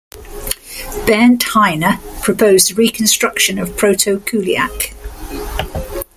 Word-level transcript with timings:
Bernd 1.05 1.43
Heine 1.53 1.99
proposed 2.23 2.71
a 2.71 2.73
reconstruction 2.73 3.59
of 3.59 3.77
Proto-Kuliak. 3.77 4.95